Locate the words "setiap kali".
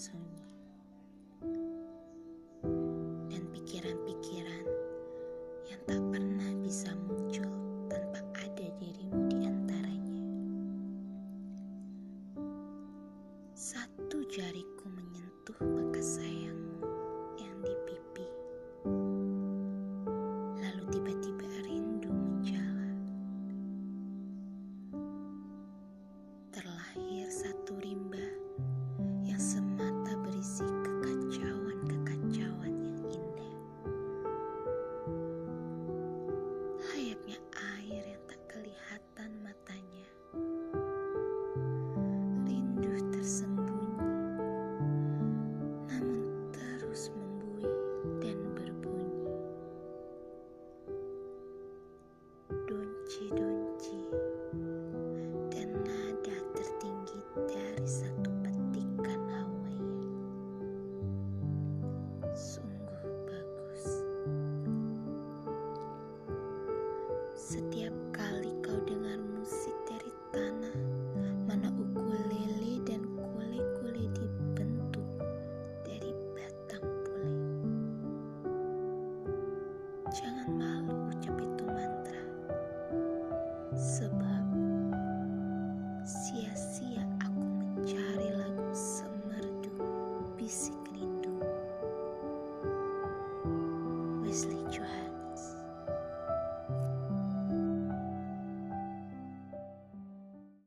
67.34-68.54